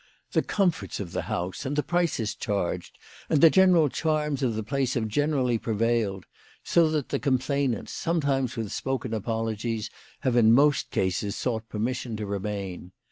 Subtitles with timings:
[0.31, 2.97] The comforts of the house, and the prices charged,
[3.29, 6.25] and the general charms of the place have generally prevailed,
[6.63, 9.91] so that the complainants, sometimes with spoken apologies,
[10.21, 12.93] have in most cases sought permission to remain.